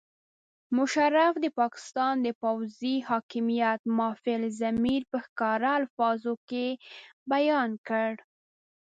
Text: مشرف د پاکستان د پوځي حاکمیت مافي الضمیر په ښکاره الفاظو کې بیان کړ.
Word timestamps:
مشرف 0.77 1.33
د 1.43 1.45
پاکستان 1.59 2.15
د 2.25 2.27
پوځي 2.41 2.95
حاکمیت 3.09 3.79
مافي 3.97 4.33
الضمیر 4.41 5.01
په 5.11 5.17
ښکاره 5.25 5.71
الفاظو 5.79 6.33
کې 6.49 6.65
بیان 7.31 7.69
کړ. 7.87 8.09